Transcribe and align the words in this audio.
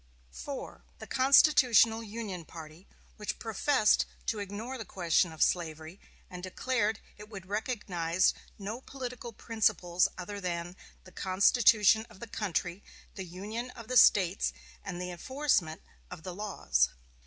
4. 0.31 0.83
The 0.97 1.05
Constitutional 1.05 2.01
Union 2.01 2.43
party, 2.43 2.87
which 3.17 3.37
professed 3.37 4.07
to 4.25 4.39
ignore 4.39 4.75
the 4.79 4.83
question 4.83 5.31
of 5.31 5.43
slavery, 5.43 5.99
and 6.27 6.41
declared 6.41 6.99
it 7.19 7.29
would 7.29 7.45
recognize 7.45 8.33
no 8.57 8.81
political 8.83 9.31
principles 9.31 10.07
other 10.17 10.41
than 10.41 10.75
"the 11.03 11.11
Constitution 11.11 12.07
of 12.09 12.19
the 12.19 12.25
country, 12.25 12.81
the 13.13 13.25
union 13.25 13.69
of 13.77 13.89
the 13.89 13.95
States, 13.95 14.53
and 14.83 14.99
the 14.99 15.11
enforcement 15.11 15.83
of 16.09 16.23
the 16.23 16.33
laws." 16.33 16.89